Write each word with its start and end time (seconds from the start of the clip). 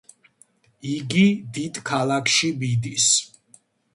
იგი 0.91 1.25
დიდ 1.57 1.77
ქალაქში 1.91 2.51
მიდის. 2.63 3.09